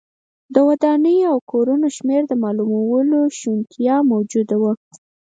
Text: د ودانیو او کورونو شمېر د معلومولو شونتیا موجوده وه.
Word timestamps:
د 0.53 0.55
ودانیو 0.67 1.29
او 1.33 1.37
کورونو 1.51 1.87
شمېر 1.97 2.21
د 2.27 2.33
معلومولو 2.43 3.19
شونتیا 3.39 3.95
موجوده 4.11 4.55
وه. 4.61 4.73